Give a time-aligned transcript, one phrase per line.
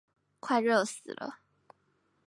[0.39, 1.37] 快熱死了